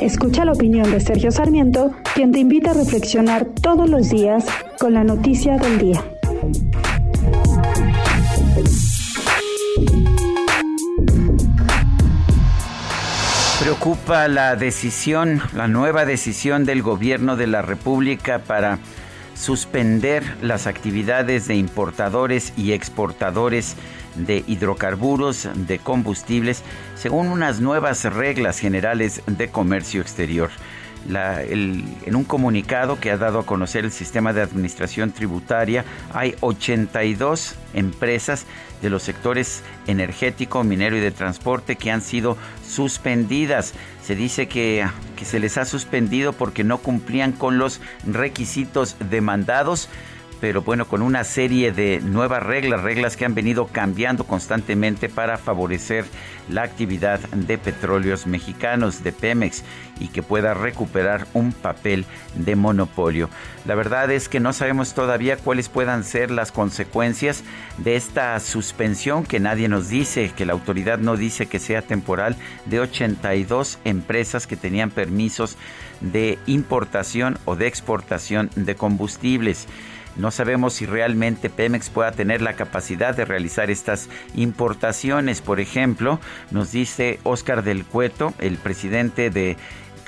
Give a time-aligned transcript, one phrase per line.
[0.00, 4.44] Escucha la opinión de Sergio Sarmiento, quien te invita a reflexionar todos los días
[4.78, 6.04] con la noticia del día.
[13.60, 18.78] Preocupa la decisión, la nueva decisión del gobierno de la República para
[19.38, 23.76] suspender las actividades de importadores y exportadores
[24.16, 26.62] de hidrocarburos, de combustibles,
[26.96, 30.50] según unas nuevas reglas generales de comercio exterior
[31.06, 37.54] en un comunicado que ha dado a conocer el sistema de administración tributaria, hay 82
[37.74, 38.46] empresas
[38.82, 43.74] de los sectores energético, minero y de transporte que han sido suspendidas.
[44.04, 49.88] Se dice que, que se les ha suspendido porque no cumplían con los requisitos demandados
[50.40, 55.36] pero bueno, con una serie de nuevas reglas, reglas que han venido cambiando constantemente para
[55.36, 56.04] favorecer
[56.48, 59.64] la actividad de petróleos mexicanos, de Pemex,
[60.00, 63.28] y que pueda recuperar un papel de monopolio.
[63.64, 67.44] La verdad es que no sabemos todavía cuáles puedan ser las consecuencias
[67.78, 72.36] de esta suspensión que nadie nos dice, que la autoridad no dice que sea temporal,
[72.66, 75.56] de 82 empresas que tenían permisos
[76.00, 79.66] de importación o de exportación de combustibles.
[80.18, 85.40] No sabemos si realmente Pemex pueda tener la capacidad de realizar estas importaciones.
[85.40, 86.18] Por ejemplo,
[86.50, 89.56] nos dice Oscar del Cueto, el presidente de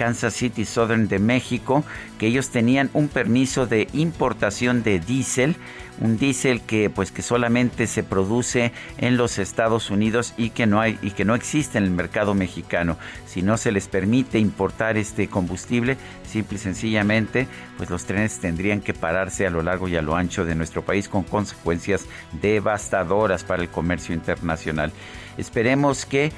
[0.00, 1.84] Kansas City Southern de México,
[2.19, 5.56] que ellos tenían un permiso de importación de diésel,
[6.00, 10.81] un diésel que pues que solamente se produce en los Estados Unidos y que no
[10.81, 12.97] hay y que no existe en el mercado mexicano.
[13.27, 17.47] Si no se les permite importar este combustible, simple y sencillamente,
[17.77, 20.83] pues los trenes tendrían que pararse a lo largo y a lo ancho de nuestro
[20.83, 22.06] país con consecuencias
[22.41, 24.93] devastadoras para el comercio internacional.
[25.37, 26.33] Esperemos que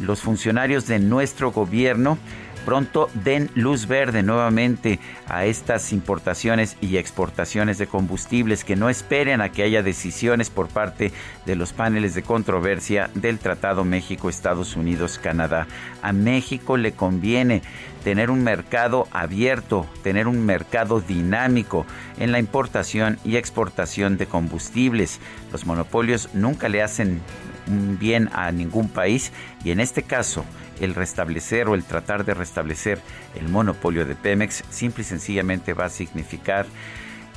[0.00, 2.18] los funcionarios de nuestro gobierno
[2.66, 9.40] pronto den luz verde nuevamente a estas importaciones y exportaciones de combustibles, que no esperen
[9.40, 11.12] a que haya decisiones por parte
[11.46, 15.68] de los paneles de controversia del Tratado México-Estados Unidos-Canadá.
[16.02, 17.62] A México le conviene
[18.02, 21.86] tener un mercado abierto, tener un mercado dinámico
[22.18, 25.20] en la importación y exportación de combustibles.
[25.52, 27.20] Los monopolios nunca le hacen
[27.68, 29.32] un bien a ningún país
[29.64, 30.44] y en este caso
[30.80, 33.00] el restablecer o el tratar de restablecer
[33.34, 36.66] el monopolio de Pemex simple y sencillamente va a significar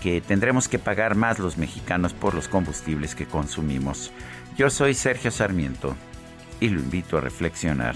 [0.01, 4.12] que tendremos que pagar más los mexicanos por los combustibles que consumimos.
[4.57, 5.95] Yo soy Sergio Sarmiento
[6.59, 7.95] y lo invito a reflexionar.